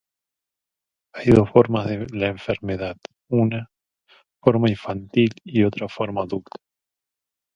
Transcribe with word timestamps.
Hay 1.13 1.27
dos 1.27 1.51
formas 1.51 1.85
de 1.85 2.07
la 2.11 2.29
enfermedad, 2.29 2.97
una 3.29 3.69
forma 4.43 4.67
infantil 4.67 5.29
y 5.43 5.63
otra 5.63 5.87
forma 5.87 6.23
adulta. 6.23 6.57